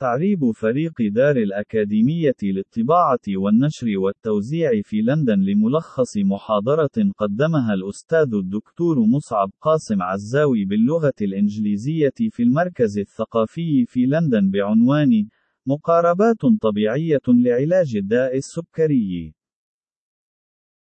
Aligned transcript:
تعريب 0.00 0.50
فريق 0.50 0.92
دار 1.00 1.36
الأكاديمية 1.36 2.34
للطباعة 2.42 3.20
والنشر 3.28 3.98
والتوزيع 3.98 4.70
في 4.82 5.02
لندن 5.02 5.40
لملخص 5.40 6.16
محاضرة 6.16 7.12
قدمها 7.16 7.74
الأستاذ 7.74 8.34
الدكتور 8.34 9.00
مصعب 9.00 9.50
قاسم 9.60 10.02
عزاوي 10.02 10.64
باللغة 10.64 11.12
الإنجليزية 11.20 12.12
في 12.30 12.42
المركز 12.42 12.98
الثقافي 12.98 13.84
في 13.86 14.06
لندن 14.06 14.50
بعنوان 14.50 15.28
مقاربات 15.66 16.40
طبيعية 16.60 17.26
لعلاج 17.28 17.96
الداء 17.96 18.36
السكري. 18.36 19.34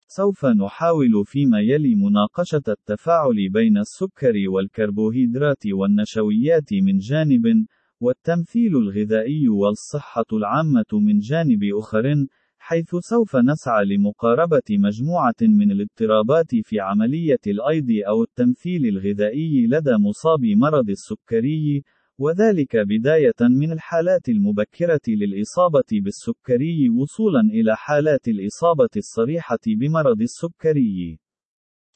سوف 0.08 0.46
نحاول 0.46 1.26
فيما 1.26 1.60
يلي 1.60 1.96
مناقشة 1.96 2.64
التفاعل 2.68 3.50
بين 3.50 3.78
السكر 3.78 4.34
والكربوهيدرات 4.48 5.66
والنشويات 5.66 6.74
من 6.74 6.98
جانب، 6.98 7.66
والتمثيل 8.06 8.78
الغذائي 8.78 9.50
والصحة 9.50 10.26
العامة 10.34 10.92
من 10.94 11.20
جانب 11.20 11.60
آخر، 11.80 12.26
حيث 12.58 12.96
سوف 12.96 13.36
نسعى 13.36 13.86
لمقاربة 13.86 14.70
مجموعة 14.70 15.42
من 15.42 15.72
الاضطرابات 15.72 16.56
في 16.64 16.80
عملية 16.80 17.44
الأيض 17.48 17.88
أو 18.08 18.24
التمثيل 18.24 18.86
الغذائي 18.86 19.68
لدى 19.68 19.96
مصاب 20.08 20.40
مرض 20.46 20.90
السكري، 20.90 21.84
وذلك 22.18 22.78
بداية 22.78 23.40
من 23.42 23.72
الحالات 23.72 24.30
المبكرة 24.30 25.06
للإصابة 25.08 25.90
بالسكري 26.04 26.90
وصولا 26.90 27.42
إلى 27.42 27.76
حالات 27.76 28.28
الإصابة 28.28 28.94
الصريحة 28.98 29.64
بمرض 29.68 30.22
السكري. 30.22 31.20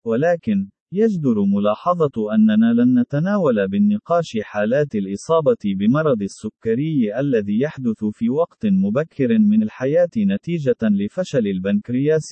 ولكن، 0.05 0.69
يجدر 0.91 1.35
ملاحظة 1.55 2.35
أننا 2.35 2.73
لن 2.73 2.99
نتناول 2.99 3.67
بالنقاش 3.67 4.37
حالات 4.41 4.95
الإصابة 4.95 5.57
بمرض 5.65 6.21
السكري 6.21 7.19
الذي 7.19 7.59
يحدث 7.59 8.05
في 8.13 8.29
وقت 8.29 8.65
مبكر 8.65 9.39
من 9.39 9.63
الحياة 9.63 10.09
نتيجة 10.17 10.77
لفشل 10.83 11.47
البنكرياس، 11.47 12.31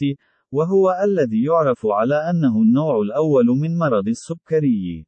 وهو 0.51 0.91
الذي 1.03 1.43
يعرف 1.43 1.85
على 1.85 2.15
أنه 2.15 2.61
النوع 2.61 3.01
الأول 3.01 3.45
من 3.45 3.77
مرض 3.77 4.07
السكري. 4.07 5.05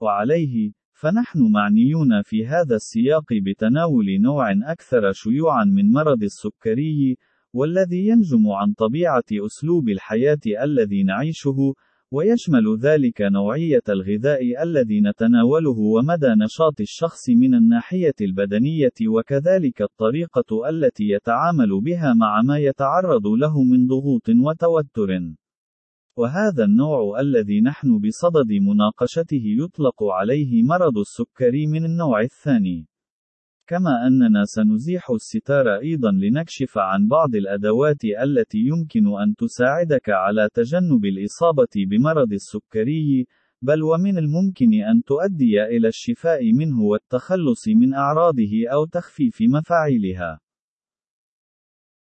وعليه، 0.00 0.72
فنحن 0.92 1.52
معنيون 1.52 2.22
في 2.22 2.46
هذا 2.46 2.76
السياق 2.76 3.26
بتناول 3.46 4.06
نوع 4.20 4.52
أكثر 4.72 5.12
شيوعًا 5.12 5.64
من 5.64 5.92
مرض 5.92 6.22
السكري، 6.22 7.16
والذي 7.52 8.06
ينجم 8.06 8.48
عن 8.48 8.72
طبيعة 8.72 9.46
أسلوب 9.46 9.88
الحياة 9.88 10.62
الذي 10.64 11.02
نعيشه، 11.02 11.74
ويشمل 12.12 12.78
ذلك 12.80 13.20
نوعية 13.20 13.82
الغذاء 13.88 14.62
الذي 14.62 15.00
نتناوله 15.00 15.78
ومدى 15.78 16.26
نشاط 16.44 16.80
الشخص 16.80 17.28
من 17.28 17.54
الناحية 17.54 18.14
البدنية 18.20 18.98
وكذلك 19.08 19.82
الطريقة 19.82 20.68
التي 20.68 21.04
يتعامل 21.04 21.80
بها 21.80 22.14
مع 22.14 22.42
ما 22.42 22.58
يتعرض 22.58 23.26
له 23.26 23.62
من 23.62 23.86
ضغوط 23.86 24.28
وتوتر. 24.28 25.20
وهذا 26.16 26.64
النوع 26.64 27.20
الذي 27.20 27.60
نحن 27.60 27.98
بصدد 27.98 28.52
مناقشته 28.52 29.42
يطلق 29.44 30.02
عليه 30.02 30.62
مرض 30.62 30.98
السكري 30.98 31.66
من 31.66 31.84
النوع 31.84 32.20
الثاني. 32.20 32.89
كما 33.70 34.06
أننا 34.06 34.44
سنزيح 34.44 35.10
الستار 35.10 35.76
أيضا 35.76 36.10
لنكشف 36.10 36.78
عن 36.78 37.08
بعض 37.08 37.34
الأدوات 37.34 38.04
التي 38.04 38.58
يمكن 38.58 39.06
أن 39.06 39.34
تساعدك 39.38 40.08
على 40.08 40.48
تجنب 40.54 41.04
الإصابة 41.04 41.74
بمرض 41.76 42.32
السكري، 42.32 43.26
بل 43.62 43.82
ومن 43.82 44.18
الممكن 44.18 44.74
أن 44.74 45.02
تؤدي 45.02 45.62
إلى 45.62 45.88
الشفاء 45.88 46.52
منه 46.52 46.82
والتخلص 46.82 47.68
من 47.68 47.94
أعراضه 47.94 48.68
أو 48.72 48.84
تخفيف 48.84 49.38
مفاعلها. 49.40 50.40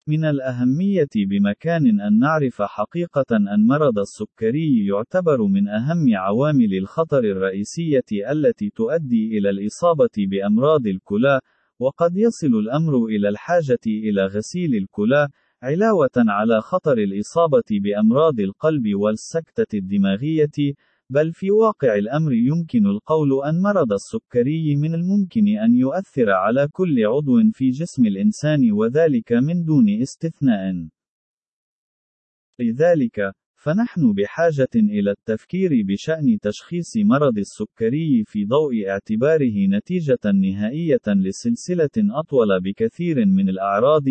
من 0.07 0.25
الأهمية 0.25 1.13
بمكان 1.15 2.01
أن 2.01 2.19
نعرف 2.19 2.61
حقيقة 2.61 3.25
أن 3.31 3.67
مرض 3.67 3.99
السكري 3.99 4.85
يعتبر 4.87 5.43
من 5.43 5.67
أهم 5.67 6.15
عوامل 6.15 6.77
الخطر 6.77 7.19
الرئيسية 7.19 8.09
التي 8.31 8.69
تؤدي 8.69 9.37
إلى 9.37 9.49
الإصابة 9.49 10.15
بأمراض 10.17 10.87
الكلى، 10.87 11.39
وقد 11.79 12.17
يصل 12.17 12.47
الأمر 12.47 13.05
إلى 13.05 13.29
الحاجة 13.29 13.79
إلى 13.87 14.25
غسيل 14.25 14.75
الكلى، 14.75 15.27
علاوة 15.63 16.15
على 16.17 16.61
خطر 16.61 16.97
الإصابة 16.97 17.63
بأمراض 17.71 18.39
القلب 18.39 18.95
والسكتة 18.95 19.77
الدماغية، 19.77 20.73
بل 21.09 21.33
في 21.33 21.51
واقع 21.51 21.95
الأمر 21.95 22.33
يمكن 22.33 22.85
القول 22.85 23.43
أن 23.45 23.61
مرض 23.61 23.93
السكري 23.93 24.75
من 24.75 24.95
الممكن 24.95 25.47
أن 25.47 25.75
يؤثر 25.75 26.29
على 26.29 26.67
كل 26.71 27.05
عضو 27.05 27.51
في 27.53 27.69
جسم 27.69 28.05
الإنسان 28.05 28.71
وذلك 28.71 29.33
من 29.33 29.63
دون 29.63 30.01
استثناء. 30.01 30.87
لذلك، 32.59 33.33
فنحن 33.61 34.13
بحاجة 34.13 34.69
إلى 34.75 35.11
التفكير 35.11 35.83
بشأن 35.85 36.39
تشخيص 36.41 36.97
مرض 36.97 37.37
السكري 37.37 38.23
في 38.25 38.45
ضوء 38.45 38.89
اعتباره 38.89 39.67
نتيجة 39.67 40.19
نهائية 40.25 41.01
لسلسلة 41.07 41.89
أطول 41.97 42.61
بكثير 42.61 43.25
من 43.25 43.49
الأعراض، 43.49 44.03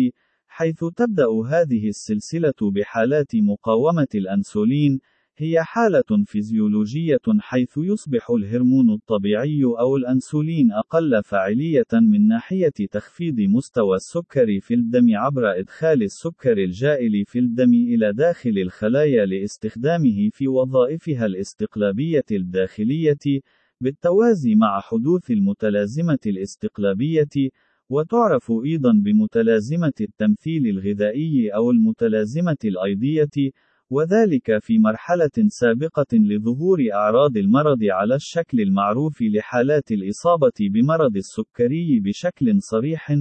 حيث 0.47 0.85
تبدأ 0.95 1.25
هذه 1.49 1.87
السلسلة 1.87 2.53
بحالات 2.61 3.35
مقاومة 3.35 4.07
الأنسولين، 4.15 4.99
هي 5.41 5.63
حالة 5.63 6.23
فيزيولوجية 6.25 7.21
حيث 7.39 7.77
يصبح 7.77 8.29
الهرمون 8.31 8.89
الطبيعي 8.89 9.63
أو 9.63 9.97
الأنسولين 9.97 10.71
أقل 10.71 11.23
فاعلية 11.23 11.87
من 11.93 12.27
ناحية 12.27 12.73
تخفيض 12.91 13.39
مستوى 13.39 13.95
السكر 13.95 14.59
في 14.59 14.73
الدم 14.73 15.17
عبر 15.17 15.59
إدخال 15.59 16.03
السكر 16.03 16.57
الجائل 16.57 17.25
في 17.25 17.39
الدم 17.39 17.73
إلى 17.73 18.13
داخل 18.13 18.57
الخلايا 18.57 19.25
لاستخدامه 19.25 20.29
في 20.33 20.47
وظائفها 20.47 21.25
الاستقلابية 21.25 22.25
الداخلية، 22.31 23.41
بالتوازي 23.81 24.55
مع 24.55 24.79
حدوث 24.79 25.31
المتلازمة 25.31 26.19
الاستقلابية، 26.25 27.49
وتعرف 27.89 28.51
أيضًا 28.51 28.91
بمتلازمة 28.91 29.93
التمثيل 30.01 30.67
الغذائي 30.67 31.49
أو 31.49 31.71
المتلازمة 31.71 32.57
الأيضية، 32.65 33.51
وذلك 33.91 34.59
في 34.59 34.79
مرحلة 34.79 35.47
سابقة 35.47 36.13
لظهور 36.13 36.79
أعراض 36.93 37.37
المرض 37.37 37.83
على 37.83 38.15
الشكل 38.15 38.61
المعروف 38.61 39.21
لحالات 39.21 39.91
الإصابة 39.91 40.57
بمرض 40.59 41.15
السكري 41.15 41.99
بشكل 41.99 42.61
صريح، 42.61 43.11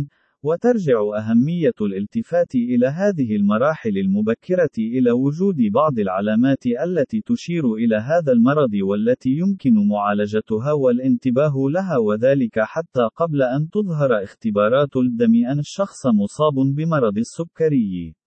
وترجع 0.42 1.00
أهمية 1.18 1.78
الالتفات 1.80 2.54
إلى 2.54 2.86
هذه 2.86 3.36
المراحل 3.36 3.98
المبكرة 3.98 4.76
إلى 4.78 5.10
وجود 5.10 5.56
بعض 5.72 5.98
العلامات 5.98 6.66
التي 6.66 7.20
تشير 7.20 7.74
إلى 7.74 7.96
هذا 7.96 8.32
المرض 8.32 8.74
والتي 8.82 9.30
يمكن 9.30 9.88
معالجتها 9.88 10.72
والانتباه 10.72 11.54
لها 11.70 11.98
وذلك 11.98 12.60
حتى 12.60 13.08
قبل 13.16 13.42
أن 13.42 13.68
تظهر 13.72 14.22
اختبارات 14.22 14.96
الدم 14.96 15.34
أن 15.50 15.58
الشخص 15.58 16.06
مصاب 16.06 16.54
بمرض 16.76 17.18
السكري. 17.18 18.17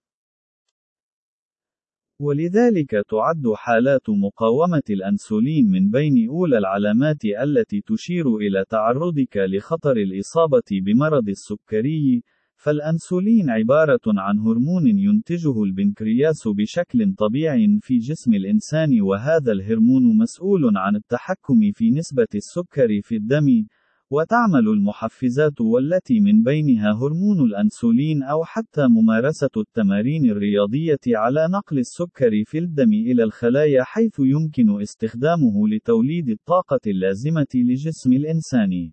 ولذلك 2.21 2.91
تعد 2.91 3.43
حالات 3.55 4.09
مقاومة 4.09 4.87
الأنسولين 4.89 5.71
من 5.71 5.89
بين 5.89 6.29
أولى 6.29 6.57
العلامات 6.57 7.25
التي 7.25 7.81
تشير 7.81 8.37
إلى 8.37 8.65
تعرضك 8.69 9.37
لخطر 9.37 9.97
الإصابة 9.97 10.69
بمرض 10.71 11.29
السكري، 11.29 12.23
فالأنسولين 12.55 13.49
عبارة 13.49 14.05
عن 14.07 14.39
هرمون 14.39 14.87
ينتجه 14.87 15.63
البنكرياس 15.63 16.47
بشكل 16.47 17.13
طبيعي 17.17 17.79
في 17.81 17.97
جسم 17.97 18.33
الإنسان 18.33 19.01
وهذا 19.01 19.51
الهرمون 19.51 20.17
مسؤول 20.17 20.77
عن 20.77 20.95
التحكم 20.95 21.71
في 21.73 21.91
نسبة 21.91 22.27
السكر 22.35 23.01
في 23.03 23.15
الدم، 23.15 23.65
وتعمل 24.11 24.67
المحفزات 24.67 25.61
والتي 25.61 26.19
من 26.19 26.43
بينها 26.43 26.91
هرمون 26.91 27.39
الأنسولين 27.45 28.23
أو 28.23 28.43
حتى 28.43 28.87
ممارسة 28.87 29.49
التمارين 29.57 30.29
الرياضية 30.29 30.99
على 31.07 31.47
نقل 31.47 31.79
السكر 31.79 32.43
في 32.45 32.57
الدم 32.57 32.93
إلى 32.93 33.23
الخلايا 33.23 33.83
حيث 33.83 34.19
يمكن 34.19 34.81
استخدامه 34.81 35.67
لتوليد 35.67 36.29
الطاقة 36.29 36.79
اللازمة 36.87 37.47
لجسم 37.55 38.13
الإنسان. 38.13 38.91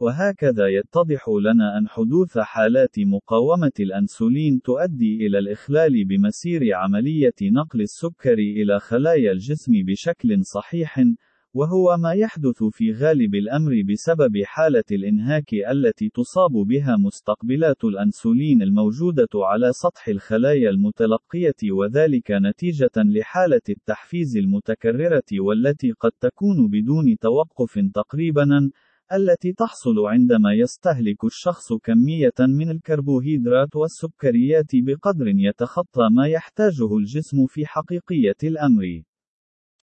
وهكذا 0.00 0.68
يتضح 0.68 1.28
لنا 1.28 1.78
أن 1.78 1.88
حدوث 1.88 2.38
حالات 2.38 2.98
مقاومة 2.98 3.72
الأنسولين 3.80 4.60
تؤدي 4.62 5.26
إلى 5.26 5.38
الإخلال 5.38 6.04
بمسير 6.04 6.74
عملية 6.74 7.38
نقل 7.42 7.80
السكر 7.80 8.38
إلى 8.38 8.80
خلايا 8.80 9.32
الجسم 9.32 9.72
بشكل 9.72 10.44
صحيح، 10.44 11.00
وهو 11.54 11.96
ما 11.96 12.12
يحدث 12.12 12.64
في 12.64 12.92
غالب 12.92 13.34
الأمر 13.34 13.82
بسبب 13.92 14.42
حالة 14.44 14.84
الإنهاك 14.92 15.54
التي 15.54 16.08
تصاب 16.08 16.52
بها 16.52 16.96
مستقبلات 16.96 17.84
الأنسولين 17.84 18.62
الموجودة 18.62 19.28
على 19.34 19.72
سطح 19.72 20.08
الخلايا 20.08 20.70
المتلقية 20.70 21.72
وذلك 21.72 22.30
نتيجة 22.30 22.90
لحالة 22.96 23.60
التحفيز 23.68 24.36
المتكررة 24.36 25.30
والتي 25.40 25.92
قد 25.92 26.12
تكون 26.20 26.68
بدون 26.68 27.18
توقف 27.18 27.78
تقريبا 27.94 28.70
التي 29.12 29.52
تحصل 29.52 30.06
عندما 30.06 30.52
يستهلك 30.52 31.24
الشخص 31.24 31.72
كمية 31.72 32.38
من 32.40 32.70
الكربوهيدرات 32.70 33.76
والسكريات 33.76 34.70
بقدر 34.74 35.28
يتخطى 35.28 36.08
ما 36.16 36.26
يحتاجه 36.26 36.96
الجسم 36.96 37.46
في 37.46 37.66
حقيقية 37.66 38.36
الأمر. 38.44 39.02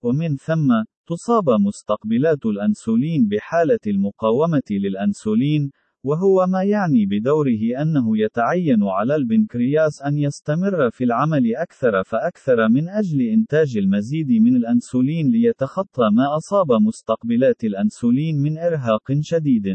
ومن 0.02 0.36
ثم، 0.36 0.84
تصاب 1.06 1.44
مستقبلات 1.66 2.46
الأنسولين 2.46 3.28
بحالة 3.28 3.78
المقاومة 3.86 4.68
للأنسولين، 4.70 5.70
وهو 6.04 6.46
ما 6.46 6.62
يعني 6.62 7.06
بدوره 7.06 7.82
أنه 7.82 8.18
يتعين 8.18 8.82
على 8.82 9.16
البنكرياس 9.16 10.02
أن 10.02 10.18
يستمر 10.18 10.90
في 10.90 11.04
العمل 11.04 11.56
أكثر 11.56 12.02
فأكثر 12.04 12.68
من 12.68 12.88
أجل 12.88 13.20
إنتاج 13.20 13.76
المزيد 13.76 14.30
من 14.30 14.56
الأنسولين 14.56 15.30
ليتخطى 15.30 16.10
ما 16.12 16.36
أصاب 16.36 16.72
مستقبلات 16.72 17.64
الأنسولين 17.64 18.36
من 18.36 18.58
إرهاق 18.58 19.12
شديد. 19.20 19.66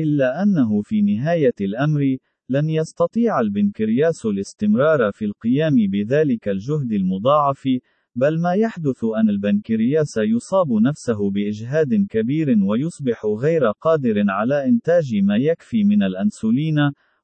إلا 0.00 0.42
أنه 0.42 0.82
في 0.82 1.02
نهاية 1.02 1.54
الأمر، 1.60 2.16
لن 2.48 2.70
يستطيع 2.70 3.40
البنكرياس 3.40 4.26
الاستمرار 4.26 5.12
في 5.12 5.24
القيام 5.24 5.74
بذلك 5.92 6.48
الجهد 6.48 6.92
المضاعف، 6.92 7.68
بل 8.14 8.40
ما 8.40 8.54
يحدث 8.54 9.04
أن 9.04 9.28
البنكرياس 9.28 10.16
يصاب 10.16 10.72
نفسه 10.72 11.30
بإجهاد 11.30 12.06
كبير 12.10 12.64
ويصبح 12.64 13.26
غير 13.26 13.70
قادر 13.80 14.24
على 14.28 14.68
إنتاج 14.68 15.14
ما 15.22 15.36
يكفي 15.36 15.84
من 15.84 16.02
الأنسولين، 16.02 16.76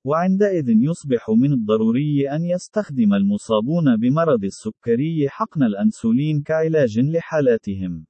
وعندئذ 0.04 0.68
يصبح 0.68 1.30
من 1.30 1.52
الضروري 1.52 2.30
أن 2.30 2.44
يستخدم 2.44 3.14
المصابون 3.14 3.96
بمرض 3.96 4.44
السكري 4.44 5.28
حقن 5.28 5.62
الأنسولين 5.62 6.42
كعلاج 6.42 6.98
لحالاتهم. 6.98 8.06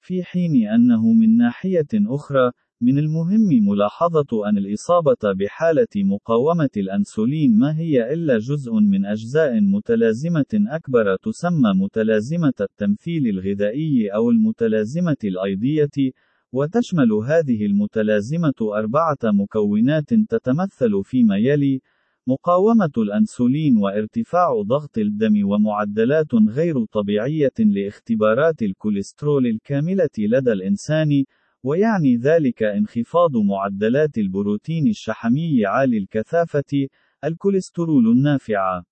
في 0.00 0.22
حين 0.22 0.68
أنه 0.68 1.12
من 1.12 1.36
ناحية 1.36 1.92
أخرى، 1.94 2.52
من 2.80 2.98
المهم 2.98 3.68
ملاحظة 3.68 4.48
أن 4.48 4.58
الإصابة 4.58 5.32
بحالة 5.32 5.86
مقاومة 5.96 6.70
الأنسولين 6.76 7.58
ما 7.58 7.78
هي 7.78 8.12
إلا 8.12 8.38
جزء 8.38 8.72
من 8.72 9.06
أجزاء 9.06 9.60
متلازمة 9.60 10.52
أكبر 10.54 11.16
تسمى 11.16 11.72
متلازمة 11.74 12.52
التمثيل 12.60 13.26
الغذائي 13.26 14.08
أو 14.14 14.30
المتلازمة 14.30 15.16
الأيضية، 15.24 16.12
وتشمل 16.52 17.12
هذه 17.12 17.66
المتلازمة 17.66 18.54
أربعة 18.62 19.18
مكونات 19.24 20.14
تتمثل 20.14 21.02
فيما 21.04 21.36
يلي: 21.36 21.80
مقاومة 22.26 22.92
الأنسولين 22.98 23.76
وارتفاع 23.76 24.62
ضغط 24.62 24.98
الدم 24.98 25.48
ومعدلات 25.48 26.34
غير 26.34 26.84
طبيعية 26.84 27.58
لاختبارات 27.58 28.62
الكوليسترول 28.62 29.46
الكاملة 29.46 30.10
لدى 30.18 30.52
الإنسان، 30.52 31.24
ويعني 31.64 32.16
ذلك 32.16 32.62
انخفاض 32.62 33.36
معدلات 33.36 34.18
البروتين 34.18 34.88
الشحمي 34.88 35.66
عالي 35.66 35.98
الكثافة، 35.98 36.88
الكوليسترول 37.24 38.06
النافع 38.06 38.82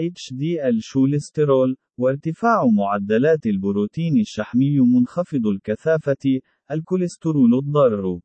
HDL 0.00 0.78
cholesterol، 0.78 1.76
وارتفاع 1.98 2.66
معدلات 2.66 3.46
البروتين 3.46 4.20
الشحمي 4.20 4.80
منخفض 4.80 5.46
الكثافة، 5.46 6.40
الكوليسترول 6.70 7.54
الضار. 7.54 8.20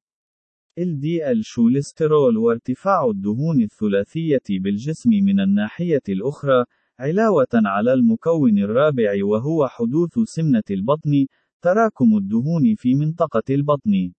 LDL 0.80 1.42
cholesterol 1.42 2.38
وارتفاع 2.38 3.06
الدهون 3.06 3.62
الثلاثية 3.62 4.48
بالجسم 4.50 5.10
من 5.10 5.40
الناحية 5.40 6.02
الأخرى، 6.10 6.66
علاوة 7.00 7.48
على 7.54 7.94
المكون 7.94 8.58
الرابع 8.58 9.12
وهو 9.24 9.68
حدوث 9.68 10.19
سمنة 10.25 10.64
البطن، 10.72 11.25
تراكم 11.62 12.18
الدهون 12.18 12.75
في 12.75 12.95
منطقة 12.95 13.44
البطن. 13.50 14.12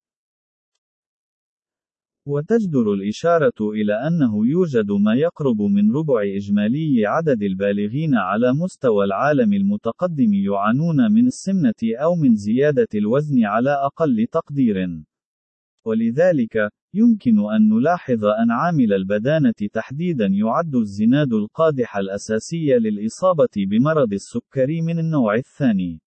وتجدر 2.26 2.92
الإشارة 2.92 3.60
إلى 3.60 3.94
أنه 4.06 4.46
يوجد 4.46 4.90
ما 4.90 5.14
يقرب 5.14 5.62
من 5.62 5.92
ربع 5.96 6.22
إجمالي 6.36 7.06
عدد 7.06 7.42
البالغين 7.42 8.14
على 8.14 8.52
مستوى 8.52 9.04
العالم 9.04 9.52
المتقدم 9.52 10.34
يعانون 10.34 11.12
من 11.12 11.26
السمنة 11.26 11.82
أو 12.02 12.14
من 12.14 12.36
زيادة 12.36 12.88
الوزن 12.94 13.44
على 13.44 13.70
أقل 13.70 14.26
تقدير. 14.32 14.76
ولذلك، 15.86 16.70
يمكن 16.94 17.38
أن 17.38 17.68
نلاحظ 17.68 18.24
أن 18.24 18.50
عامل 18.50 18.92
البدانة 18.92 19.60
تحديدا 19.72 20.26
يعد 20.26 20.74
الزناد 20.74 21.32
القادح 21.32 21.96
الأساسي 21.96 22.78
للإصابة 22.78 23.54
بمرض 23.56 24.12
السكري 24.12 24.82
من 24.82 24.98
النوع 24.98 25.34
الثاني. 25.34 26.00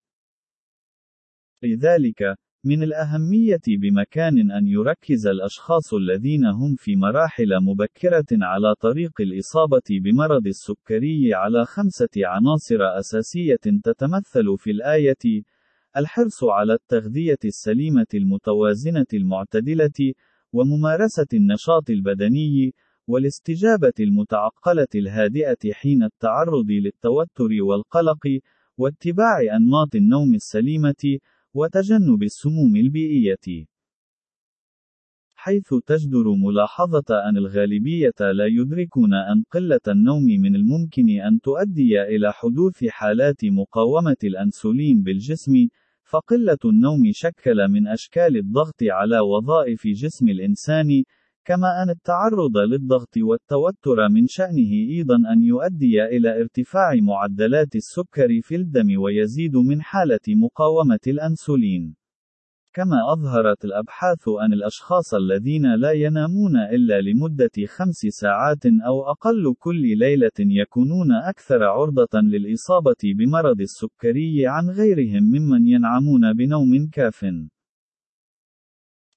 لذلك، 1.64 2.36
من 2.66 2.84
الأهمية 2.84 3.62
بمكان 3.68 4.52
أن 4.52 4.68
يركز 4.68 5.28
الأشخاص 5.28 5.94
الذين 5.94 6.46
هم 6.46 6.76
في 6.76 6.96
مراحل 6.96 7.60
مبكرة 7.62 8.26
على 8.32 8.76
طريق 8.76 9.22
الإصابة 9.22 9.82
بمرض 9.90 10.48
السكري 10.48 11.34
على 11.34 11.66
خمسة 11.66 12.10
عناصر 12.18 13.00
أساسية 13.00 13.56
تتمثل 13.84 14.58
في 14.58 14.72
الآية: 14.72 15.44
الحرص 15.98 16.44
على 16.44 16.74
التغذية 16.74 17.42
السليمة 17.46 18.08
المتوازنة 18.14 19.06
المعتدلة، 19.14 20.14
وممارسة 20.54 21.28
النشاط 21.34 21.90
البدني، 21.90 22.74
والاستجابة 23.08 23.94
المتعقلة 24.00 24.88
الهادئة 24.96 25.74
حين 25.74 26.04
التعرض 26.04 26.70
للتوتر 26.70 27.50
والقلق، 27.62 28.28
واتباع 28.78 29.40
أنماط 29.58 29.96
النوم 29.96 30.34
السليمة، 30.34 31.20
وتجنب 31.54 32.24
السموم 32.24 32.76
البيئية. 32.76 33.66
حيث 35.36 35.74
تجدر 35.86 36.36
ملاحظة 36.46 37.30
أن 37.30 37.38
الغالبية 37.38 38.20
لا 38.20 38.46
يدركون 38.46 39.14
أن 39.14 39.44
قلة 39.52 39.80
النوم 39.88 40.24
من 40.24 40.56
الممكن 40.56 41.10
أن 41.10 41.40
تؤدي 41.42 42.02
إلى 42.02 42.34
حدوث 42.34 42.86
حالات 42.86 43.46
مقاومة 43.46 44.18
الأنسولين 44.24 45.04
بالجسم، 45.04 45.54
فقلة 46.04 46.58
النوم 46.66 47.02
شكل 47.12 47.68
من 47.68 47.88
أشكال 47.88 48.38
الضغط 48.38 48.84
على 48.84 49.20
وظائف 49.20 49.88
جسم 49.88 50.30
الإنسان، 50.30 51.04
كما 51.46 51.84
أن 51.84 51.90
التعرض 51.90 52.58
للضغط 52.58 53.18
والتوتر 53.18 54.10
من 54.10 54.28
شأنه 54.28 54.72
أيضا 54.90 55.16
أن 55.16 55.44
يؤدي 55.44 56.04
إلى 56.04 56.42
ارتفاع 56.42 56.96
معدلات 57.02 57.76
السكر 57.76 58.42
في 58.42 58.56
الدم 58.56 59.02
ويزيد 59.02 59.56
من 59.56 59.82
حالة 59.82 60.26
مقاومة 60.28 61.00
الأنسولين. 61.08 61.96
كما 62.74 63.14
أظهرت 63.14 63.66
الأبحاث 63.66 64.28
أن 64.46 64.54
الأشخاص 64.54 65.14
الذين 65.14 65.76
لا 65.76 65.92
ينامون 65.92 66.56
إلا 66.58 67.02
لمدة 67.02 67.52
خمس 67.68 68.00
ساعات 68.10 68.66
أو 68.66 69.12
أقل 69.12 69.56
كل 69.60 69.98
ليلة 69.98 70.38
يكونون 70.40 71.12
أكثر 71.12 71.64
عرضة 71.64 72.20
للإصابة 72.22 73.02
بمرض 73.04 73.62
السكري 73.62 74.48
عن 74.48 74.70
غيرهم 74.70 75.24
ممن 75.24 75.68
ينعمون 75.68 76.34
بنوم 76.34 76.90
كافٍ. 76.94 77.26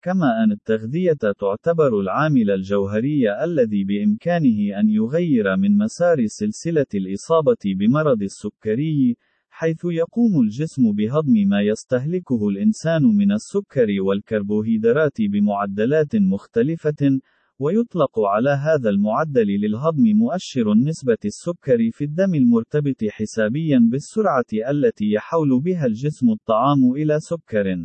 كما 0.05 0.45
أن 0.45 0.53
التغذية 0.53 1.33
تعتبر 1.41 2.01
العامل 2.01 2.51
الجوهري 2.51 3.45
الذي 3.45 3.85
بإمكانه 3.85 4.81
أن 4.81 4.89
يغير 4.89 5.57
من 5.57 5.77
مسار 5.77 6.27
سلسلة 6.27 6.87
الإصابة 6.95 7.63
بمرض 7.79 8.23
السكري، 8.23 9.17
حيث 9.51 9.85
يقوم 9.85 10.41
الجسم 10.41 10.93
بهضم 10.93 11.49
ما 11.49 11.63
يستهلكه 11.63 12.49
الإنسان 12.49 13.03
من 13.03 13.33
السكر 13.33 13.87
والكربوهيدرات 14.01 15.19
بمعدلات 15.21 16.17
مختلفة، 16.17 17.21
ويطلق 17.59 18.21
على 18.21 18.51
هذا 18.51 18.91
المعدل 18.91 19.47
للهضم 19.47 20.05
مؤشر 20.17 20.75
نسبة 20.75 21.23
السكر 21.25 21.91
في 21.93 22.05
الدم 22.05 22.35
المرتبط 22.35 23.05
حسابيا 23.11 23.89
بالسرعة 23.91 24.71
التي 24.71 25.13
يحول 25.13 25.61
بها 25.61 25.87
الجسم 25.87 26.31
الطعام 26.31 26.93
إلى 26.97 27.21
سكر. 27.21 27.77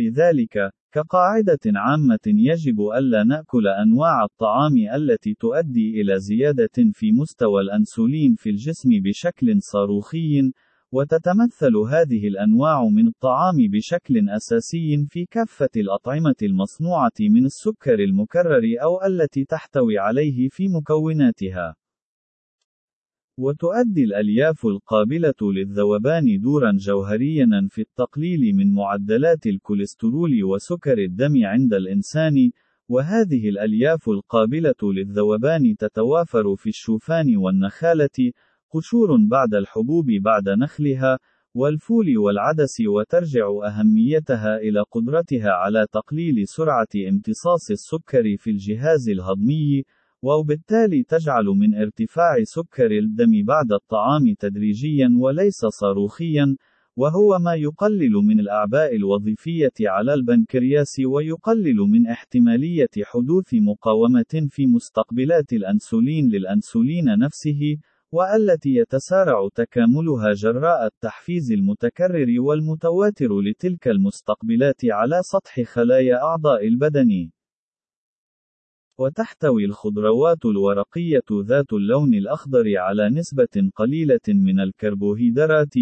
لذلك، 0.00 0.70
كقاعدة 0.92 1.64
عامة 1.66 2.24
يجب 2.26 2.80
ألا 2.98 3.24
نأكل 3.24 3.68
أنواع 3.68 4.24
الطعام 4.24 4.74
التي 4.94 5.34
تؤدي 5.34 6.00
إلى 6.00 6.18
زيادة 6.18 6.76
في 6.92 7.12
مستوى 7.12 7.62
الأنسولين 7.62 8.34
في 8.34 8.50
الجسم 8.50 8.90
بشكل 9.04 9.62
صاروخي، 9.62 10.52
وتتمثل 10.92 11.76
هذه 11.76 12.28
الأنواع 12.28 12.84
من 12.84 13.08
الطعام 13.08 13.56
بشكل 13.72 14.28
أساسي 14.28 15.06
في 15.08 15.24
كافة 15.24 15.70
الأطعمة 15.76 16.34
المصنوعة 16.42 17.18
من 17.20 17.44
السكر 17.44 17.94
المكرر 17.94 18.62
أو 18.82 19.02
التي 19.06 19.44
تحتوي 19.44 19.98
عليه 19.98 20.48
في 20.48 20.68
مكوناتها. 20.68 21.79
وتؤدي 23.38 24.04
الألياف 24.04 24.66
القابلة 24.66 25.34
للذوبان 25.42 26.40
دورًا 26.40 26.72
جوهريًا 26.76 27.68
في 27.70 27.80
التقليل 27.80 28.56
من 28.56 28.72
معدلات 28.72 29.46
الكوليسترول 29.46 30.44
وسكر 30.44 30.98
الدم 30.98 31.32
عند 31.44 31.74
الإنسان، 31.74 32.50
وهذه 32.88 33.48
الألياف 33.48 34.08
القابلة 34.08 34.80
للذوبان 34.82 35.76
تتوافر 35.78 36.56
في 36.56 36.68
الشوفان 36.68 37.36
والنخالة، 37.36 38.32
قشور 38.70 39.16
بعد 39.30 39.54
الحبوب 39.54 40.06
بعد 40.22 40.48
نخلها، 40.48 41.18
والفول 41.54 42.18
والعدس 42.18 42.80
وترجع 42.80 43.46
أهميتها 43.66 44.56
إلى 44.56 44.84
قدرتها 44.90 45.50
على 45.50 45.86
تقليل 45.92 46.48
سرعة 46.48 47.08
امتصاص 47.08 47.70
السكر 47.70 48.36
في 48.38 48.50
الجهاز 48.50 49.08
الهضمي، 49.08 49.84
وبالتالي 50.22 51.02
تجعل 51.02 51.44
من 51.44 51.74
ارتفاع 51.74 52.36
سكر 52.42 52.90
الدم 52.90 53.44
بعد 53.44 53.72
الطعام 53.72 54.34
تدريجيا 54.38 55.10
وليس 55.20 55.66
صاروخيا، 55.80 56.56
وهو 56.96 57.38
ما 57.38 57.54
يقلل 57.54 58.12
من 58.12 58.40
الأعباء 58.40 58.96
الوظيفية 58.96 59.72
على 59.80 60.14
البنكرياس 60.14 61.00
ويقلل 61.06 61.76
من 61.76 62.06
احتمالية 62.06 62.90
حدوث 63.02 63.54
مقاومة 63.54 64.48
في 64.48 64.66
مستقبلات 64.66 65.52
الأنسولين 65.52 66.28
للأنسولين 66.28 67.18
نفسه، 67.18 67.76
والتي 68.12 68.74
يتسارع 68.74 69.48
تكاملها 69.54 70.32
جراء 70.32 70.86
التحفيز 70.86 71.52
المتكرر 71.52 72.40
والمتواتر 72.40 73.40
لتلك 73.40 73.88
المستقبلات 73.88 74.80
على 74.84 75.20
سطح 75.22 75.60
خلايا 75.62 76.16
أعضاء 76.22 76.66
البدن. 76.66 77.30
وتحتوي 79.00 79.64
الخضروات 79.64 80.44
الورقية 80.44 81.28
ذات 81.42 81.72
اللون 81.72 82.14
الأخضر 82.14 82.78
على 82.78 83.08
نسبة 83.08 83.70
قليلة 83.74 84.20
من 84.28 84.60
الكربوهيدرات، 84.60 85.74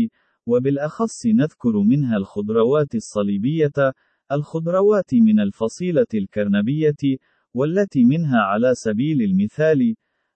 وبالأخص 0.47 1.27
نذكر 1.27 1.79
منها 1.79 2.17
الخضروات 2.17 2.95
الصليبية، 2.95 3.93
الخضروات 4.33 5.15
من 5.15 5.41
الفصيلة 5.41 6.07
الكرنبية، 6.15 7.19
والتي 7.55 8.05
منها 8.05 8.39
على 8.39 8.75
سبيل 8.75 9.23
المثال: 9.23 9.95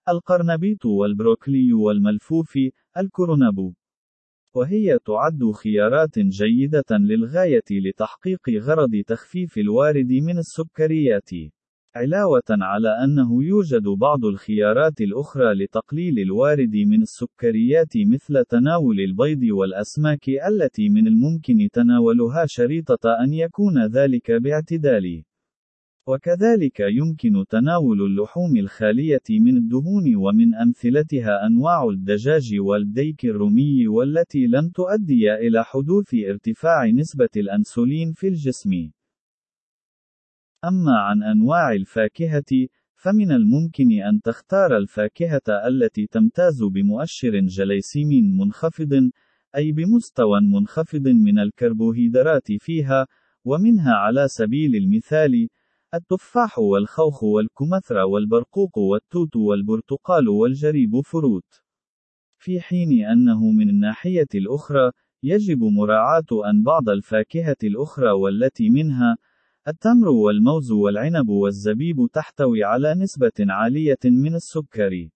القرنبيط 0.09 0.85
والبروكلي 0.85 1.73
والملفوف، 1.73 2.57
الكرنب. 2.97 3.73
وهي 4.55 4.99
تعد 5.05 5.51
خيارات 5.51 6.19
جيدة 6.19 6.91
للغاية 6.91 7.69
لتحقيق 7.71 8.49
غرض 8.49 9.01
تخفيف 9.07 9.57
الوارد 9.57 10.11
من 10.11 10.37
السكريات. 10.37 11.29
علاوة 11.95 12.43
على 12.49 12.89
أنه 13.03 13.43
يوجد 13.43 13.83
بعض 13.83 14.25
الخيارات 14.25 15.01
الأخرى 15.01 15.53
لتقليل 15.53 16.19
الوارد 16.19 16.75
من 16.75 17.01
السكريات 17.01 17.97
مثل 17.97 18.45
تناول 18.45 18.99
البيض 18.99 19.43
والأسماك 19.43 20.29
التي 20.29 20.89
من 20.89 21.07
الممكن 21.07 21.69
تناولها 21.73 22.45
شريطة 22.45 23.09
أن 23.23 23.33
يكون 23.33 23.87
ذلك 23.87 24.31
باعتدال. 24.31 25.23
وكذلك 26.07 26.79
يمكن 26.79 27.45
تناول 27.49 28.01
اللحوم 28.01 28.57
الخالية 28.57 29.27
من 29.29 29.57
الدهون 29.57 30.15
ومن 30.15 30.55
أمثلتها 30.55 31.47
أنواع 31.47 31.89
الدجاج 31.89 32.55
والديك 32.59 33.25
الرومي 33.25 33.87
والتي 33.87 34.47
لن 34.47 34.71
تؤدي 34.71 35.33
إلى 35.33 35.63
حدوث 35.63 36.13
ارتفاع 36.13 36.87
نسبة 36.87 37.29
الأنسولين 37.37 38.13
في 38.13 38.27
الجسم. 38.27 38.89
أما 40.65 40.99
عن 40.99 41.23
أنواع 41.23 41.71
الفاكهة، 41.71 42.67
فمن 42.95 43.31
الممكن 43.31 43.91
أن 43.91 44.21
تختار 44.21 44.77
الفاكهة 44.77 45.67
التي 45.67 46.07
تمتاز 46.07 46.63
بمؤشر 46.63 47.39
جليسيمي 47.39 48.21
منخفض، 48.21 49.11
أي 49.55 49.71
بمستوى 49.71 50.41
منخفض 50.41 51.07
من 51.07 51.39
الكربوهيدرات 51.39 52.51
فيها، 52.51 53.07
ومنها 53.45 53.93
على 53.93 54.27
سبيل 54.27 54.75
المثال: 54.75 55.47
التفاح 55.93 56.59
والخوخ 56.59 57.23
والكمثرى 57.23 58.03
والبرقوق 58.03 58.77
والتوت 58.77 59.35
والبرتقال 59.35 60.29
والجريب 60.29 61.01
فروت. 61.01 61.61
في 62.37 62.61
حين 62.61 63.05
أنه 63.05 63.51
من 63.51 63.69
الناحية 63.69 64.27
الأخرى، 64.35 64.91
يجب 65.23 65.63
مراعاة 65.63 66.49
أن 66.49 66.63
بعض 66.63 66.89
الفاكهة 66.89 67.55
الأخرى 67.63 68.11
والتي 68.11 68.69
منها 68.69 69.17
التمر 69.67 70.09
والموز 70.09 70.71
والعنب 70.71 71.29
والزبيب 71.29 72.07
تحتوي 72.13 72.63
على 72.63 72.93
نسبة 72.93 73.31
عالية 73.39 74.03
من 74.05 74.35
السكر. 74.35 75.09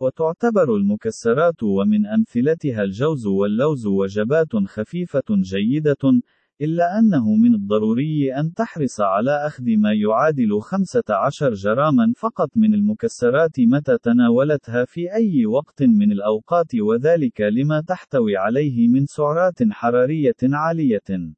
وتعتبر 0.00 0.76
المكسرات 0.76 1.62
ومن 1.62 2.06
أمثلتها 2.06 2.82
الجوز 2.82 3.26
واللوز 3.26 3.86
وجبات 3.86 4.56
خفيفة 4.66 5.22
جيدة، 5.30 6.22
إلا 6.60 6.98
أنه 6.98 7.34
من 7.34 7.54
الضروري 7.54 8.34
أن 8.34 8.54
تحرص 8.54 9.00
على 9.00 9.46
أخذ 9.46 9.64
ما 9.76 9.92
يعادل 9.92 10.60
15 10.60 11.54
جراما 11.54 12.12
فقط 12.16 12.48
من 12.56 12.74
المكسرات 12.74 13.60
متى 13.60 13.98
تناولتها 13.98 14.84
في 14.84 15.12
أي 15.12 15.46
وقت 15.46 15.82
من 15.82 16.12
الأوقات 16.12 16.74
وذلك 16.74 17.40
لما 17.40 17.80
تحتوي 17.80 18.36
عليه 18.36 18.88
من 18.88 19.06
سعرات 19.06 19.62
حرارية 19.70 20.40
عالية. 20.42 21.32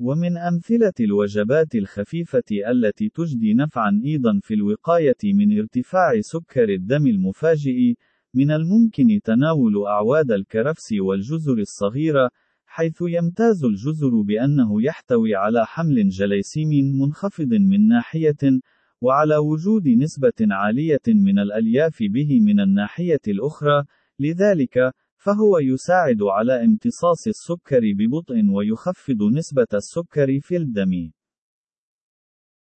ومن 0.00 0.36
أمثلة 0.36 0.92
الوجبات 1.00 1.74
الخفيفة 1.74 2.44
التي 2.70 3.08
تجدي 3.08 3.54
نفعًا 3.54 4.00
أيضًا 4.04 4.40
في 4.42 4.54
الوقاية 4.54 5.16
من 5.24 5.58
ارتفاع 5.58 6.20
سكر 6.20 6.68
الدم 6.68 7.06
المفاجئ، 7.06 7.94
من 8.34 8.50
الممكن 8.50 9.20
تناول 9.24 9.86
أعواد 9.86 10.30
الكرفس 10.30 10.92
والجزر 10.92 11.58
الصغيرة، 11.58 12.30
حيث 12.66 13.02
يمتاز 13.02 13.64
الجزر 13.64 14.20
بأنه 14.20 14.82
يحتوي 14.82 15.34
على 15.34 15.66
حمل 15.66 16.08
جليسيمي 16.08 16.82
منخفض 16.82 17.54
من 17.54 17.88
ناحية، 17.88 18.60
وعلى 19.00 19.36
وجود 19.36 19.88
نسبة 19.88 20.40
عالية 20.40 21.06
من 21.08 21.38
الألياف 21.38 21.98
به 22.00 22.40
من 22.40 22.60
الناحية 22.60 23.20
الأخرى، 23.28 23.84
لذلك، 24.20 24.92
فهو 25.16 25.58
يساعد 25.58 26.22
على 26.22 26.64
امتصاص 26.64 27.26
السكر 27.26 27.80
ببطء 27.98 28.34
ويخفض 28.50 29.22
نسبة 29.22 29.66
السكر 29.74 30.40
في 30.40 30.56
الدم. 30.56 31.10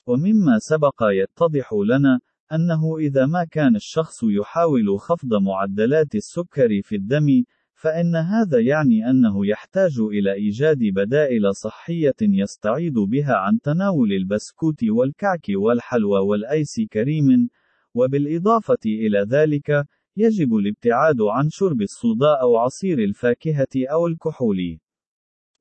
ومما 0.06 0.59
سبق 0.59 1.02
يتضح 1.02 1.73
لنا 1.73 2.20
أنه 2.52 2.99
إذا 2.99 3.26
ما 3.26 3.44
كان 3.44 3.76
الشخص 3.76 4.23
يحاول 4.23 5.00
خفض 5.00 5.35
معدلات 5.35 6.14
السكر 6.14 6.82
في 6.82 6.97
الدم، 6.97 7.44
فإن 7.75 8.16
هذا 8.16 8.61
يعني 8.61 9.11
أنه 9.11 9.47
يحتاج 9.47 10.00
إلى 10.00 10.32
إيجاد 10.32 10.78
بدائل 10.78 11.54
صحية 11.54 12.20
يستعيد 12.23 12.94
بها 12.94 13.35
عن 13.35 13.61
تناول 13.61 14.12
البسكوت 14.12 14.85
والكعك 14.85 15.47
والحلوى 15.49 16.20
والآيس 16.20 16.80
كريم، 16.92 17.49
وبالإضافة 17.94 18.78
إلى 18.87 19.26
ذلك، 19.28 19.87
يجب 20.20 20.54
الابتعاد 20.56 21.20
عن 21.20 21.48
شرب 21.50 21.82
الصودا 21.82 22.32
أو 22.42 22.56
عصير 22.56 22.98
الفاكهة 22.98 23.74
أو 23.92 24.06
الكحول. 24.06 24.78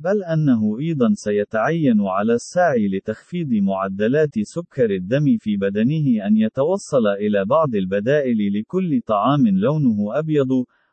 بل 0.03 0.23
أنه 0.23 0.79
أيضا 0.79 1.09
سيتعين 1.13 2.01
على 2.01 2.33
الساعي 2.33 2.87
لتخفيض 2.87 3.53
معدلات 3.53 4.39
سكر 4.41 4.89
الدم 4.95 5.37
في 5.39 5.57
بدنه 5.57 6.27
أن 6.27 6.37
يتوصل 6.37 7.07
إلى 7.07 7.45
بعض 7.45 7.75
البدائل 7.75 8.59
لكل 8.59 9.01
طعام 9.05 9.47
لونه 9.47 10.19
أبيض، 10.19 10.51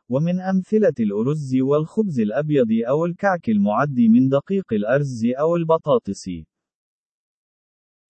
ومن 0.09 0.39
أمثلة 0.39 0.97
الأرز 0.99 1.55
والخبز 1.61 2.19
الأبيض 2.19 2.67
أو 2.87 3.05
الكعك 3.05 3.49
المعد 3.49 3.99
من 3.99 4.29
دقيق 4.29 4.73
الأرز 4.73 5.25
أو 5.39 5.55
البطاطس. 5.55 6.29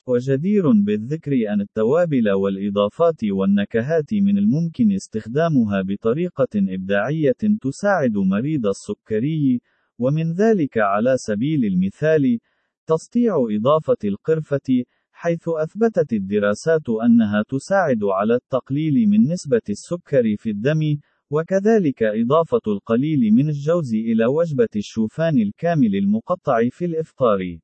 وجدير 0.07 0.71
بالذكر 0.71 1.31
أن 1.53 1.61
التوابل 1.61 2.31
والإضافات 2.31 3.23
والنكهات 3.23 4.13
من 4.13 4.37
الممكن 4.37 4.91
استخدامها 4.91 5.81
بطريقة 5.81 6.47
إبداعية 6.55 7.35
تساعد 7.61 8.17
مريض 8.17 8.67
السكري، 8.67 9.61
ومن 9.99 10.33
ذلك 10.33 10.77
على 10.77 11.17
سبيل 11.17 11.65
المثال، 11.65 12.39
تستطيع 12.87 13.47
إضافة 13.51 13.97
القرفة، 14.03 14.83
حيث 15.11 15.43
أثبتت 15.47 16.13
الدراسات 16.13 16.89
أنها 16.89 17.43
تساعد 17.49 18.03
على 18.03 18.35
التقليل 18.35 19.09
من 19.09 19.31
نسبة 19.31 19.61
السكر 19.69 20.35
في 20.37 20.49
الدم، 20.49 20.97
وكذلك 21.31 22.03
إضافة 22.03 22.61
القليل 22.67 23.33
من 23.33 23.49
الجوز 23.49 23.93
إلى 23.93 24.25
وجبة 24.25 24.73
الشوفان 24.75 25.37
الكامل 25.37 25.95
المقطع 25.95 26.69
في 26.69 26.85
الإفطار. 26.85 27.59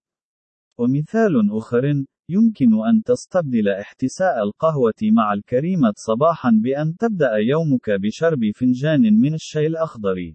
ومثال 0.77 1.50
آخر، 1.51 2.03
يمكن 2.34 2.72
أن 2.90 3.04
تستبدل 3.04 3.70
احتساء 3.70 4.44
القهوة 4.44 5.02
مع 5.04 5.34
الكريمة 5.34 5.94
صباحًا 5.96 6.52
بأن 6.63 6.96
تبدأ 7.00 7.32
يومك 7.36 7.90
بشرب 7.90 8.40
فنجان 8.56 9.02
من 9.02 9.34
الشاي 9.34 9.68
الأخضر. 9.68 10.34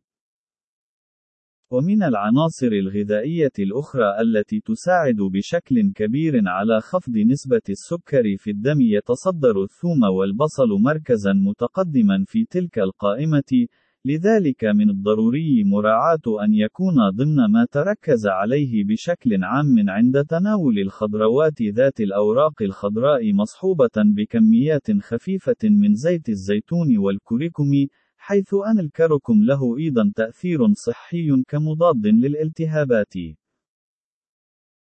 ومن 1.70 2.02
العناصر 2.02 2.66
الغذائية 2.66 3.56
الأخرى 3.58 4.20
التي 4.20 4.60
تساعد 4.60 5.16
بشكل 5.16 5.92
كبير 5.94 6.34
على 6.46 6.80
خفض 6.80 7.16
نسبة 7.16 7.66
السكر 7.68 8.36
في 8.38 8.50
الدم 8.50 8.80
يتصدر 8.80 9.62
الثوم 9.62 10.02
والبصل 10.02 10.68
مركزًا 10.84 11.32
متقدمًا 11.32 12.24
في 12.26 12.44
تلك 12.44 12.78
القائمة، 12.78 13.66
لذلك 14.04 14.64
من 14.64 14.90
الضروري 14.90 15.64
مراعاة 15.64 16.44
أن 16.44 16.54
يكون 16.54 16.94
ضمن 17.10 17.36
ما 17.52 17.66
تركز 17.70 18.26
عليه 18.26 18.84
بشكل 18.84 19.44
عام 19.44 19.90
عند 19.90 20.24
تناول 20.24 20.78
الخضروات 20.78 21.62
ذات 21.62 22.00
الأوراق 22.00 22.62
الخضراء 22.62 23.32
مصحوبة 23.32 23.90
بكميات 23.96 24.90
خفيفة 25.00 25.56
من 25.64 25.94
زيت 25.94 26.28
الزيتون 26.28 26.98
والكركم، 26.98 27.70
حيث 28.16 28.54
أن 28.54 28.78
الكركم 28.78 29.42
له 29.42 29.78
أيضا 29.78 30.12
تأثير 30.16 30.72
صحي 30.72 31.42
كمضاد 31.48 32.06
للالتهابات. 32.06 33.14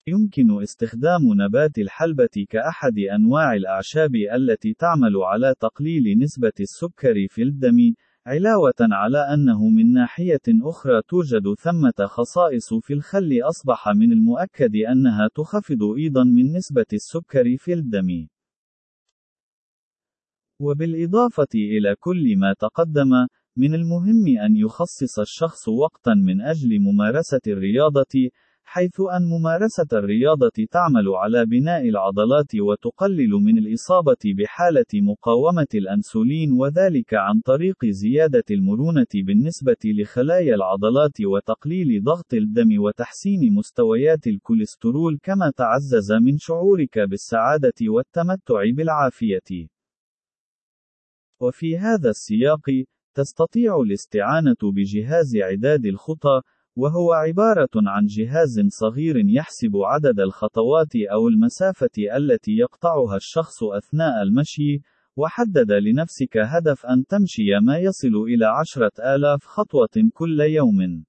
يمكن 0.07 0.63
استخدام 0.63 1.21
نبات 1.37 1.79
الحلبة 1.79 2.47
كأحد 2.49 2.99
أنواع 2.99 3.55
الأعشاب 3.55 4.15
التي 4.15 4.75
تعمل 4.75 5.17
على 5.17 5.55
تقليل 5.61 6.19
نسبة 6.19 6.53
السكر 6.61 7.27
في 7.29 7.43
الدم، 7.43 7.95
علاوة 8.29 8.81
على 8.81 9.19
أنه 9.19 9.69
من 9.69 9.93
ناحية 9.93 10.47
أخرى 10.49 11.03
توجد 11.09 11.55
ثمة 11.59 12.07
خصائص 12.07 12.75
في 12.75 12.93
الخل 12.93 13.41
أصبح 13.43 13.89
من 13.89 14.13
المؤكد 14.13 14.77
أنها 14.77 15.29
تخفض 15.35 15.83
أيضا 15.99 16.25
من 16.25 16.57
نسبة 16.57 16.87
السكر 16.93 17.57
في 17.57 17.73
الدم. 17.73 18.29
وبالإضافة 20.61 21.55
إلى 21.55 21.97
كل 22.01 22.37
ما 22.37 22.55
تقدم، 22.59 23.11
من 23.57 23.75
المهم 23.75 24.39
أن 24.47 24.57
يخصص 24.57 25.19
الشخص 25.19 25.69
وقتا 25.69 26.15
من 26.15 26.41
أجل 26.41 26.81
ممارسة 26.81 27.41
الرياضة، 27.47 28.31
حيث 28.71 29.01
أن 29.01 29.23
ممارسة 29.25 29.87
الرياضة 29.93 30.67
تعمل 30.71 31.09
على 31.09 31.47
بناء 31.47 31.89
العضلات 31.89 32.55
وتقلل 32.55 33.31
من 33.31 33.59
الإصابة 33.59 34.17
بحالة 34.25 34.85
مقاومة 34.95 35.67
الأنسولين 35.75 36.53
وذلك 36.53 37.15
عن 37.15 37.41
طريق 37.41 37.85
زيادة 37.87 38.45
المرونة 38.51 39.07
بالنسبة 39.15 39.77
لخلايا 39.85 40.55
العضلات 40.55 41.21
وتقليل 41.21 42.05
ضغط 42.05 42.35
الدم 42.35 42.81
وتحسين 42.83 43.55
مستويات 43.55 44.27
الكوليسترول 44.27 45.19
كما 45.23 45.53
تعزز 45.57 46.13
من 46.13 46.39
شعورك 46.39 46.99
بالسعادة 46.99 47.79
والتمتع 47.83 48.63
بالعافية. 48.77 49.69
وفي 51.41 51.79
هذا 51.79 52.11
السياق، 52.11 52.71
تستطيع 53.15 53.81
الاستعانة 53.81 54.57
بجهاز 54.63 55.37
عداد 55.37 55.87
الخطى، 55.87 56.43
وهو 56.79 57.13
عبارة 57.13 57.75
عن 57.77 58.07
جهاز 58.07 58.61
صغير 58.69 59.17
يحسب 59.17 59.77
عدد 59.77 60.21
الخطوات 60.21 60.93
أو 61.13 61.29
المسافة 61.29 62.17
التي 62.17 62.53
يقطعها 62.53 63.17
الشخص 63.17 63.63
أثناء 63.63 64.23
المشي، 64.23 64.83
وحدد 65.17 65.73
لنفسك 65.73 66.37
هدف 66.37 66.87
أن 66.87 67.07
تمشي 67.07 67.61
ما 67.63 67.79
يصل 67.79 68.15
إلى 68.29 68.47
عشرة 68.47 69.15
آلاف 69.15 69.45
خطوة 69.45 70.11
كل 70.13 70.41
يوم. 70.41 71.05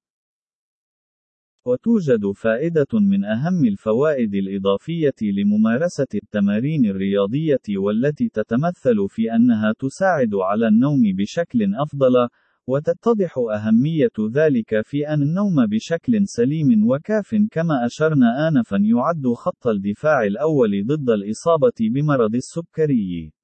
وتوجد 1.65 2.31
فائدة 2.35 2.93
من 2.93 3.25
أهم 3.25 3.65
الفوائد 3.65 4.33
الإضافية 4.35 5.19
لممارسة 5.21 6.07
التمارين 6.15 6.85
الرياضية 6.85 7.77
والتي 7.77 8.29
تتمثل 8.29 8.97
في 9.09 9.35
أنها 9.35 9.73
تساعد 9.79 10.35
على 10.35 10.67
النوم 10.67 11.01
بشكل 11.17 11.75
أفضل، 11.75 12.29
وتتضح 12.69 13.33
أهمية 13.37 14.17
ذلك 14.31 14.81
في 14.81 15.07
أن 15.07 15.21
النوم 15.21 15.65
بشكل 15.65 16.27
سليم 16.27 16.89
وكاف 16.89 17.35
كما 17.51 17.85
أشرنا 17.85 18.47
آنفا 18.47 18.77
يعد 18.81 19.27
خط 19.27 19.67
الدفاع 19.67 20.23
الأول 20.23 20.85
ضد 20.85 21.09
الإصابة 21.09 21.79
بمرض 21.79 22.35
السكري. 22.35 23.38